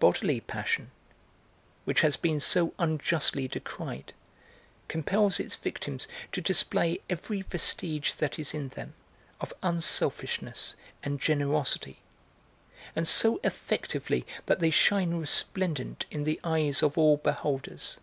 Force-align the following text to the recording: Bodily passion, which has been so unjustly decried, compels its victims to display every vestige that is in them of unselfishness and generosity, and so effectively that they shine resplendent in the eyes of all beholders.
Bodily 0.00 0.38
passion, 0.42 0.90
which 1.86 2.02
has 2.02 2.18
been 2.18 2.40
so 2.40 2.74
unjustly 2.78 3.48
decried, 3.48 4.12
compels 4.86 5.40
its 5.40 5.56
victims 5.56 6.06
to 6.32 6.42
display 6.42 7.00
every 7.08 7.40
vestige 7.40 8.16
that 8.16 8.38
is 8.38 8.52
in 8.52 8.68
them 8.68 8.92
of 9.40 9.54
unselfishness 9.62 10.74
and 11.02 11.18
generosity, 11.18 12.00
and 12.94 13.08
so 13.08 13.40
effectively 13.42 14.26
that 14.44 14.60
they 14.60 14.68
shine 14.70 15.14
resplendent 15.14 16.04
in 16.10 16.24
the 16.24 16.38
eyes 16.44 16.82
of 16.82 16.98
all 16.98 17.16
beholders. 17.16 17.98